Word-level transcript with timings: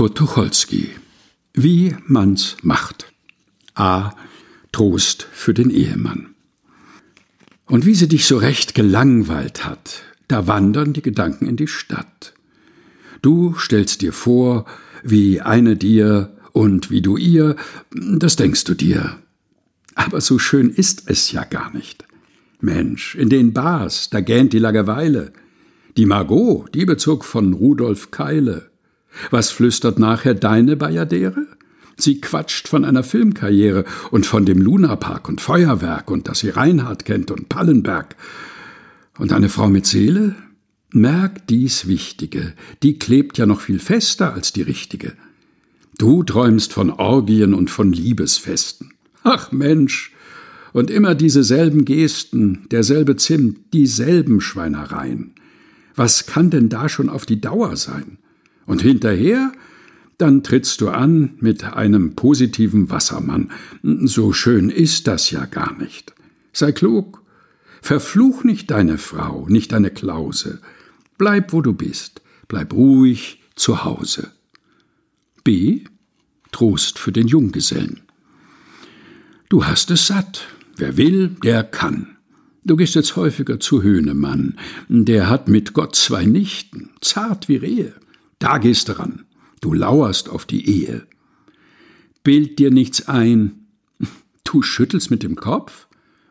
Kurt 0.00 0.16
Tucholsky 0.16 0.88
Wie 1.52 1.94
man's 2.06 2.56
macht. 2.62 3.12
A. 3.74 4.12
Trost 4.72 5.28
für 5.30 5.52
den 5.52 5.68
Ehemann. 5.68 6.34
Und 7.66 7.84
wie 7.84 7.94
sie 7.94 8.08
dich 8.08 8.24
so 8.24 8.38
recht 8.38 8.74
gelangweilt 8.74 9.66
hat, 9.66 10.00
da 10.26 10.46
wandern 10.46 10.94
die 10.94 11.02
Gedanken 11.02 11.46
in 11.46 11.56
die 11.56 11.66
Stadt. 11.66 12.32
Du 13.20 13.54
stellst 13.58 14.00
dir 14.00 14.14
vor, 14.14 14.64
wie 15.02 15.42
eine 15.42 15.76
dir 15.76 16.34
und 16.52 16.90
wie 16.90 17.02
du 17.02 17.18
ihr, 17.18 17.56
das 17.90 18.36
denkst 18.36 18.64
du 18.64 18.72
dir. 18.72 19.18
Aber 19.96 20.22
so 20.22 20.38
schön 20.38 20.70
ist 20.70 21.10
es 21.10 21.30
ja 21.30 21.44
gar 21.44 21.74
nicht. 21.74 22.06
Mensch, 22.62 23.16
in 23.16 23.28
den 23.28 23.52
Bars, 23.52 24.08
da 24.08 24.20
gähnt 24.22 24.54
die 24.54 24.60
Langeweile. 24.60 25.34
Die 25.98 26.06
Margot, 26.06 26.74
die 26.74 26.86
bezog 26.86 27.22
von 27.22 27.52
Rudolf 27.52 28.10
Keile. 28.10 28.69
Was 29.30 29.50
flüstert 29.50 29.98
nachher 29.98 30.34
deine 30.34 30.76
Bayadere? 30.76 31.46
Sie 31.96 32.20
quatscht 32.20 32.68
von 32.68 32.84
einer 32.84 33.02
Filmkarriere 33.02 33.84
und 34.10 34.26
von 34.26 34.46
dem 34.46 34.60
Lunapark 34.60 35.28
und 35.28 35.40
Feuerwerk 35.40 36.10
und 36.10 36.28
dass 36.28 36.40
sie 36.40 36.50
Reinhard 36.50 37.04
kennt 37.04 37.30
und 37.30 37.48
Pallenberg. 37.48 38.16
Und 39.18 39.32
eine 39.32 39.48
Frau 39.48 39.68
mit 39.68 39.86
Seele? 39.86 40.34
Merk 40.92 41.46
dies 41.46 41.86
Wichtige, 41.86 42.54
die 42.82 42.98
klebt 42.98 43.38
ja 43.38 43.46
noch 43.46 43.60
viel 43.60 43.78
fester 43.78 44.32
als 44.32 44.52
die 44.52 44.62
richtige. 44.62 45.12
Du 45.98 46.22
träumst 46.22 46.72
von 46.72 46.90
Orgien 46.90 47.54
und 47.54 47.70
von 47.70 47.92
Liebesfesten. 47.92 48.94
Ach 49.22 49.52
Mensch, 49.52 50.12
und 50.72 50.90
immer 50.90 51.14
diese 51.14 51.44
selben 51.44 51.84
Gesten, 51.84 52.66
derselbe 52.70 53.16
Zimt, 53.16 53.72
dieselben 53.72 54.40
Schweinereien. 54.40 55.32
Was 55.96 56.26
kann 56.26 56.50
denn 56.50 56.68
da 56.68 56.88
schon 56.88 57.08
auf 57.08 57.26
die 57.26 57.40
Dauer 57.40 57.76
sein? 57.76 58.18
Und 58.70 58.82
hinterher? 58.82 59.52
Dann 60.16 60.44
trittst 60.44 60.80
du 60.80 60.90
an 60.90 61.34
mit 61.40 61.64
einem 61.64 62.14
positiven 62.14 62.88
Wassermann. 62.88 63.50
So 63.82 64.32
schön 64.32 64.70
ist 64.70 65.08
das 65.08 65.32
ja 65.32 65.44
gar 65.46 65.76
nicht. 65.76 66.14
Sei 66.52 66.70
klug. 66.70 67.20
Verfluch 67.82 68.44
nicht 68.44 68.70
deine 68.70 68.96
Frau, 68.96 69.46
nicht 69.48 69.72
deine 69.72 69.90
Klause. 69.90 70.60
Bleib, 71.18 71.52
wo 71.52 71.62
du 71.62 71.72
bist. 71.72 72.22
Bleib 72.46 72.72
ruhig 72.72 73.42
zu 73.56 73.82
Hause. 73.82 74.30
B. 75.42 75.80
Trost 76.52 77.00
für 77.00 77.10
den 77.10 77.26
Junggesellen. 77.26 78.02
Du 79.48 79.66
hast 79.66 79.90
es 79.90 80.06
satt. 80.06 80.46
Wer 80.76 80.96
will, 80.96 81.30
der 81.42 81.64
kann. 81.64 82.18
Du 82.64 82.76
gehst 82.76 82.94
jetzt 82.94 83.16
häufiger 83.16 83.58
zu 83.58 83.82
Höhnemann. 83.82 84.58
Der 84.88 85.28
hat 85.28 85.48
mit 85.48 85.72
Gott 85.72 85.96
zwei 85.96 86.24
Nichten, 86.24 86.90
zart 87.00 87.48
wie 87.48 87.56
Rehe. 87.56 87.94
Da 88.40 88.58
gehst 88.58 88.88
du 88.88 88.98
ran. 88.98 89.26
Du 89.60 89.72
lauerst 89.72 90.28
auf 90.28 90.44
die 90.46 90.68
Ehe. 90.68 91.06
Bild 92.24 92.58
dir 92.58 92.72
nichts 92.72 93.06
ein. 93.06 93.66
Du 94.42 94.62
schüttelst 94.62 95.12
mit 95.12 95.22
dem 95.22 95.36
Kopf? 95.36 95.86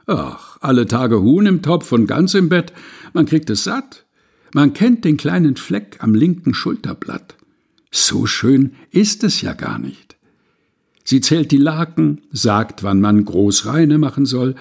Ach, 0.06 0.58
alle 0.60 0.88
Tage 0.88 1.22
Huhn 1.22 1.46
im 1.46 1.62
Topf 1.62 1.94
und 1.94 2.06
ganz 2.06 2.34
im 2.34 2.50
Bett. 2.50 2.74
Man 3.14 3.26
kriegt 3.26 3.50
es 3.50 3.64
satt. 3.64 4.06
Man 4.54 4.74
kennt 4.74 5.06
den 5.06 5.16
kleinen 5.16 5.56
Fleck 5.56 5.98
am 6.00 6.16
linken 6.16 6.54
Schulterblatt. 6.54 7.36
So 7.92 8.26
schön 8.26 8.74
ist 8.92 9.24
es 9.24 9.42
ja 9.42 9.54
gar 9.54 9.80
nicht. 9.80 10.18
Sie 11.06 11.22
zählt 11.22 11.52
die 11.52 11.58
Laken, 11.58 12.22
sagt, 12.32 12.84
wann 12.84 13.00
man 13.00 13.24
Großreine 13.24 13.98
machen 14.00 14.26
soll. 14.26 14.56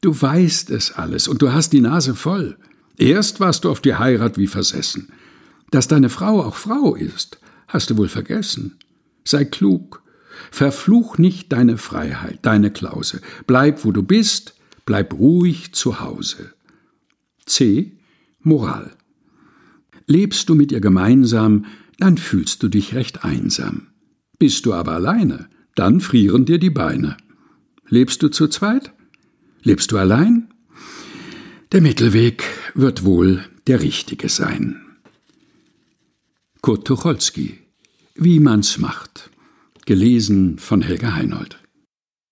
Du 0.00 0.20
weißt 0.20 0.70
es 0.70 0.92
alles 0.92 1.28
und 1.28 1.40
du 1.40 1.52
hast 1.52 1.72
die 1.72 1.80
Nase 1.80 2.14
voll. 2.14 2.58
Erst 2.98 3.40
warst 3.40 3.64
du 3.64 3.70
auf 3.70 3.80
die 3.80 3.94
Heirat 3.94 4.36
wie 4.36 4.48
versessen. 4.48 5.12
Dass 5.70 5.88
deine 5.88 6.08
Frau 6.08 6.42
auch 6.42 6.56
Frau 6.56 6.94
ist, 6.94 7.38
hast 7.66 7.90
du 7.90 7.96
wohl 7.96 8.08
vergessen. 8.08 8.78
Sei 9.24 9.44
klug. 9.44 10.02
Verfluch 10.50 11.18
nicht 11.18 11.52
deine 11.52 11.78
Freiheit, 11.78 12.38
deine 12.42 12.70
Klause. 12.70 13.20
Bleib, 13.46 13.84
wo 13.84 13.92
du 13.92 14.02
bist, 14.02 14.54
bleib 14.86 15.12
ruhig 15.14 15.72
zu 15.74 16.00
Hause. 16.00 16.54
C. 17.44 17.98
Moral. 18.40 18.92
Lebst 20.06 20.48
du 20.48 20.54
mit 20.54 20.72
ihr 20.72 20.80
gemeinsam, 20.80 21.66
dann 21.98 22.16
fühlst 22.16 22.62
du 22.62 22.68
dich 22.68 22.94
recht 22.94 23.24
einsam. 23.24 23.88
Bist 24.38 24.64
du 24.64 24.72
aber 24.72 24.92
alleine, 24.92 25.48
dann 25.74 26.00
frieren 26.00 26.44
dir 26.44 26.58
die 26.58 26.70
Beine. 26.70 27.16
Lebst 27.88 28.22
du 28.22 28.28
zu 28.28 28.48
zweit? 28.48 28.92
Lebst 29.62 29.92
du 29.92 29.98
allein? 29.98 30.48
Der 31.72 31.82
Mittelweg 31.82 32.44
wird 32.74 33.04
wohl 33.04 33.44
der 33.66 33.82
richtige 33.82 34.28
sein. 34.28 34.87
Kurt 36.68 36.86
Tucholsky 36.86 37.60
Wie 38.14 38.40
man's 38.40 38.76
macht. 38.76 39.30
Gelesen 39.86 40.58
von 40.58 40.82
Helga 40.82 41.14
Heinold. 41.14 41.58